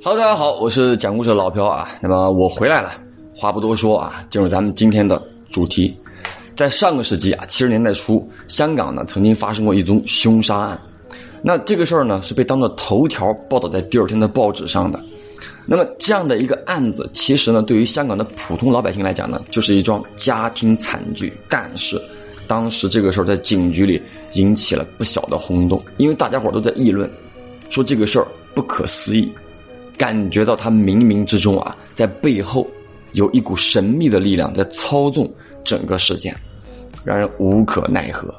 [0.00, 1.88] Hello，大家好，我是讲故事的老朴啊。
[2.00, 2.92] 那么我回来了，
[3.34, 5.98] 话不多说啊，进入咱们今天的主题。
[6.54, 10.80] 在上个世纪啊，七十年代初，香港呢曾经发生过一宗凶杀案。
[11.42, 15.04] 那这个事儿呢是被当做头条报道在第二天的报纸上的。
[15.66, 21.36] 那么这样的一个案子，其实呢对于香港的普通老百姓来讲呢，就是一桩家庭惨剧。
[21.48, 22.00] 但是
[22.46, 24.00] 当时这个事儿在警局里
[24.34, 27.10] 引起了不小的轰动，因为大家伙都在议论，
[27.68, 29.28] 说这个事儿不可思议。
[29.98, 32.66] 感觉到他冥冥之中啊，在背后
[33.12, 35.30] 有一股神秘的力量在操纵
[35.64, 36.34] 整个事件，
[37.04, 38.32] 让人无可奈何。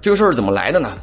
[0.00, 0.96] 这个事儿怎么来的呢？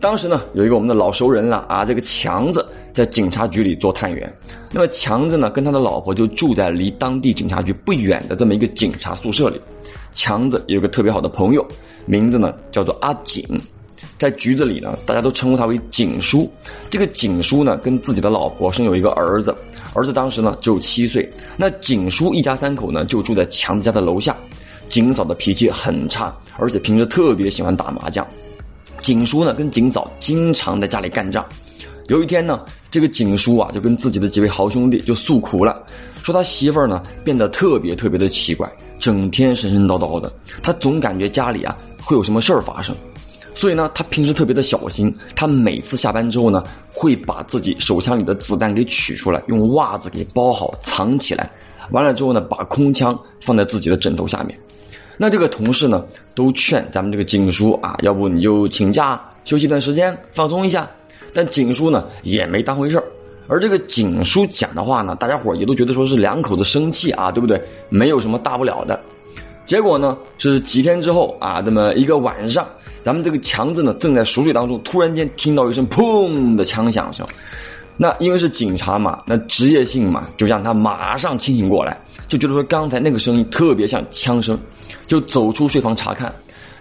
[0.00, 4.34] 当时呢，有一个我们的老熟人了啊，这个强子在警察局里做探员。
[4.72, 9.60] 那么强子呢，跟他的老婆就住在离当地警察局不远的这么一个警察宿舍里。
[10.14, 11.64] 强子有个特别好的朋友，
[12.06, 13.44] 名字呢叫做阿景。
[14.18, 16.50] 在局子里呢，大家都称呼他为景叔。
[16.90, 19.54] 这个景叔呢，跟自己的老婆生有一个儿子，
[19.94, 21.28] 儿子当时呢只有七岁。
[21.56, 24.36] 那景叔一家三口呢，就住在强子家的楼下。
[24.88, 28.26] 景嫂的脾气很差，而且平时特别喜欢打麻将。
[29.00, 31.46] 景叔呢，跟景嫂经常在家里干仗。
[32.08, 35.80] 有一天呢，这个景叔啊，就跟自己的几位好兄弟就诉苦了，
[36.24, 42.92] 说他媳妇儿呢变得特别特别的奇怪，整天神神叨叨的，他总感觉家里啊会有什么事儿发生。
[43.60, 45.14] 所以呢，他平时特别的小心。
[45.36, 51.50] 他每次下班之后呢，会把自己手枪里的子弹给取出来，用袜子给包好藏起来。
[51.90, 54.58] 完了之后呢，把空枪放在自己的枕头下面。
[55.18, 56.02] 那这个同事呢，
[56.34, 60.88] 都劝咱们这个景叔啊，要不你就请假休息一段时间，放松一下。
[61.34, 63.04] 但景叔呢，也没当回事儿。
[63.46, 67.62] 而这个景叔讲的话呢，大家伙也都觉得说是两口子生气啊，对不对？
[67.90, 68.98] 没有什么大不了的。
[69.64, 72.66] 结果呢，是几天之后啊，这么一个晚上。
[73.02, 77.26] 咱们这个强子呢，正在熟睡当中，突然间听到一声砰的枪响声，
[77.96, 84.58] 那因为是警察嘛，那职业性嘛，就让他马上清醒过来，就觉得说刚才那个声音特别像枪声，
[85.06, 86.30] 就走出睡房查看。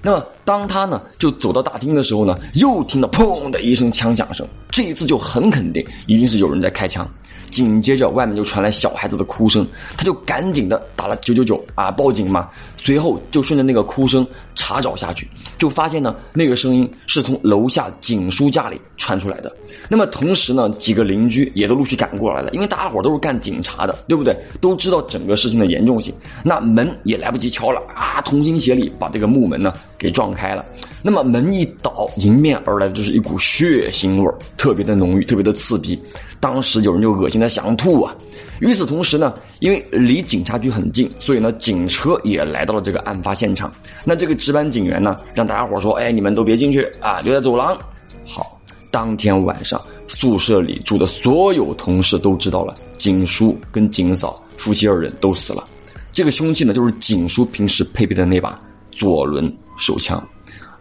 [0.01, 7.09] 那么当他呢就走到大厅的时候呢，又听到砰的一声枪响声，这一次就很肯定一定是有人在开枪。
[7.49, 9.65] 紧接着，外面就传来小孩子的哭声，
[9.97, 12.47] 他就赶紧的打了九九九啊，报警嘛。
[12.77, 15.27] 随后就顺着那个哭声查找下去，
[15.57, 19.51] 就发现呢，那个声音是从楼下警叔家里传出来的。
[19.89, 24.37] 那么同时呢，几个邻居也都陆续赶过来了，因为大家伙都是干警察的，对不对？
[24.61, 26.13] 都知道整个事情的严重性。
[26.43, 30.65] 那门也来不及敲了啊，同心协力把这个木门呢给撞开了。
[31.03, 36.01] 那么门一倒，迎面而来的就是一股血腥味儿，特别的浓郁，特别的刺鼻。
[36.39, 38.15] 当时有人就恶心的想吐啊！
[38.61, 43.71] 与此同时呢，因为离警察局很近，所以呢，警车也来到了这个案发现场。
[44.05, 47.77] 那这个值班警员呢，让大家伙说：“哎，你们都别进去啊，留在走廊。”
[48.25, 48.57] 好，
[48.91, 55.65] 当天晚上宿舍里住的所有同事都知道了，景叔跟景嫂夫妻二人都死了。
[56.11, 58.59] 这个凶器呢，就是景叔平时配备的那把
[58.91, 60.23] 左轮手枪，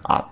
[0.02, 0.22] 啊，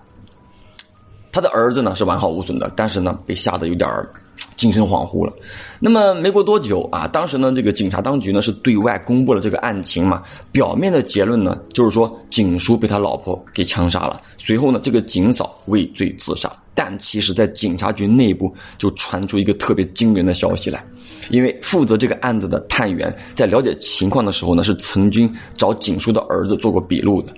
[1.32, 4.10] 他的儿子呢是完好无损的，但是呢，被吓得有点儿。
[4.54, 5.32] 精神恍惚了，
[5.81, 10.22] 那么没过多久啊，当时呢，这个警察当局呢是对外公布了这个案情嘛。
[10.53, 16.50] 表面的结论呢，就是说景叔被他老婆给枪杀了，随后呢，这个景嫂畏罪自杀。
[16.75, 20.84] 但其实，在警察局内部就传出一个特别惊人的消息来，
[21.31, 27.32] 因为负责这个案子的探员在了解情况的时候呢，是曾经找景叔的儿子做过笔录的。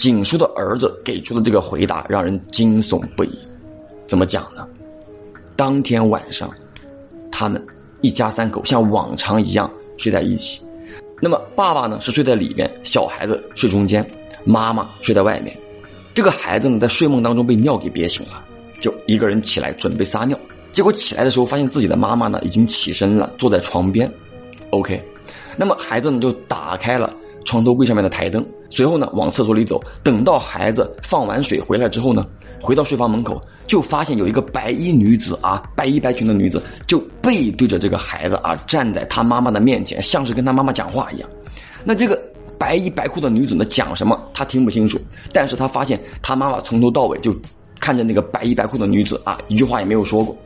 [0.00, 3.38] 景叔的儿子给出的这个回答让人惊悚不已，
[4.06, 4.66] 怎么讲呢？
[5.54, 6.50] 当天晚上，
[7.30, 7.62] 他们
[8.00, 10.62] 一家三口像往常一样睡在一起。
[11.20, 14.02] 那么爸爸呢是睡在里面，小孩子睡中间，
[14.42, 15.54] 妈妈睡在外面。
[16.14, 18.42] 这个孩子呢在睡梦当中被尿给憋醒了，
[18.80, 20.38] 就一个人起来准备撒尿。
[20.72, 24.10] 结果起来的时候发现自己的妈妈呢已经起身了，坐在床边。
[24.70, 24.98] OK，
[25.58, 27.12] 那么孩子呢就打开了
[27.44, 29.80] 床头柜上面的台灯，随后呢往厕所里走。
[30.02, 32.26] 等到孩子放完水回来之后呢。
[32.62, 41.30] 回到睡房门口，就发现有一个白衣女子啊，白衣白裙的女子就背对着这个孩子啊，站在他妈妈的面前，像是跟他妈妈讲话一样。
[41.82, 42.20] 那这个
[42.58, 45.00] 白衣白裤的女子呢，讲什么他听不清楚，
[45.32, 47.34] 但是他发现他妈妈从头到尾就
[47.80, 50.36] 看着那个白衣白裤的女子啊，一句话也没有说过。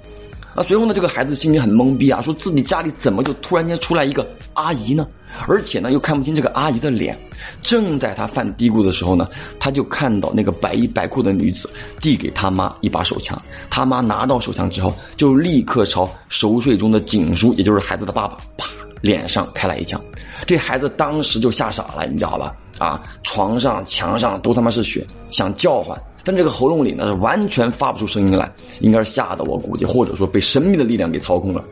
[0.54, 5.06] 啊，随后呢，这个孩子心里很懵逼啊，说自己家里怎么就突然间出来一个阿姨呢？
[5.48, 7.18] 而且呢，又看不清这个阿姨的脸。
[7.60, 9.28] 正在他犯嘀咕的时候呢，
[9.58, 11.68] 他就看到那个白衣白裤的女子
[11.98, 13.40] 递给他妈一把手枪。
[13.68, 18.68] 他妈拿到手枪之后，就立刻朝熟睡中的景叔，也就是孩子的爸爸，啪，
[19.00, 20.00] 脸上开了一枪。
[20.46, 22.54] 这孩子当时就吓傻了，你知道吧？
[22.78, 26.00] 啊，床上、墙上都他妈是血，想叫唤。
[26.24, 28.50] 但这个喉咙里呢是完全发不出声音来，
[28.80, 31.62] 应该是吓得我估计，或者说被神秘的力量给操控了。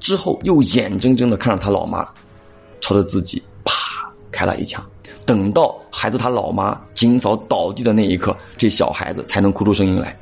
[0.00, 2.08] 之后又眼睁睁的看着他老妈
[2.80, 4.84] 朝着自己啪开了一枪。
[5.26, 10.18] 等到孩子他老妈金嫂倒地的那一刻，这小孩子才能哭出声音来。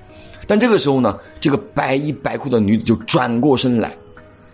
[0.46, 3.96] 但这个时候呢，这个白衣白裤的女子就转过身来，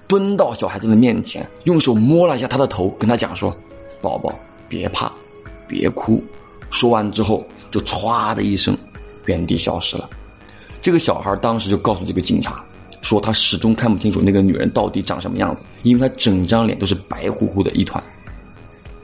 [0.07, 3.57] 蹲到小孩子的面前，用手摸了一下他的头，跟他讲说
[4.01, 4.33] ：“宝宝，
[4.69, 5.11] 别怕，
[5.67, 6.23] 别哭。”
[6.75, 8.77] 说完之后，就歘的一声，
[9.27, 10.11] 原地消失了。
[10.83, 12.65] 这个小孩当时就告诉这个警察，
[13.01, 18.03] 说他始终看不清楚那个女人到底长什么样子，因为她整张脸都是白乎乎的一团。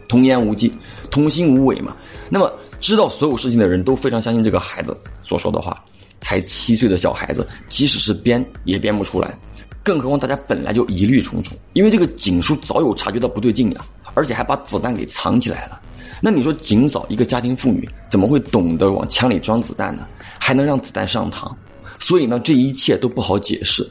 [0.08, 0.72] 童言无忌，
[1.12, 1.96] 童心无伪嘛。
[2.28, 5.80] 那么，知道所有事情的人都非常相信这个孩子所说的话。
[6.20, 9.38] 才七岁的小孩子，即使是编也编不出来，
[9.82, 11.56] 更何况大家本来就疑虑重重。
[11.72, 13.80] 因为这个警叔早有察觉到不对劲呀，
[14.12, 15.80] 而且还把子弹给藏起来了。
[16.20, 20.06] 那你说，警嫂一个家庭妇女，怎么会懂得往枪里装子弹呢？
[20.38, 21.50] 还能让子弹上膛？
[21.98, 23.88] 所以呢，这一切都不好解释。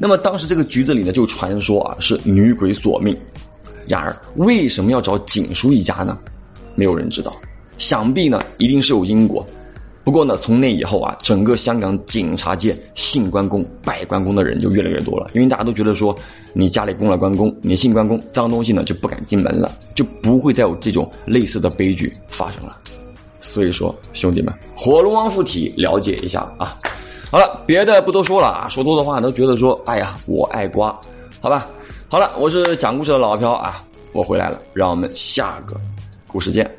[0.00, 3.16] 那么当时这个局子里呢，就传说啊是女鬼索命。
[3.86, 6.18] 然而，为什么要找警叔一家呢？
[6.74, 7.34] 没有人知道。
[7.78, 9.44] 想必呢，一定是有因果。
[10.04, 15.28] 不过呢，从那以后啊，整个香港警察界信关公、拜关公的人就越来越多了。
[15.34, 16.16] 因为大家都觉得说，
[16.54, 22.78] 你家里供了关公，你信关公，脏东西呢就不敢进门了，就不会再有这种类似的悲剧发生了。
[23.40, 26.78] 所以说，兄弟们，火龙王附体，了解一下啊。
[27.30, 30.98] 好了，别的不多说了啊，说多的话都觉得说，哎呀，我爱瓜，
[31.40, 31.66] 好吧。
[32.08, 35.78] 好了，我是讲故事的老飘啊，我回来了，让我们下个
[36.26, 36.70] 故事见。